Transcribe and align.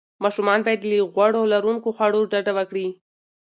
ماشومان 0.23 0.59
باید 0.65 0.81
له 0.89 0.97
غوړ 1.13 1.31
لروونکو 1.53 1.89
خوړو 1.95 2.29
ډډه 2.31 2.51
وکړي. 2.57 2.87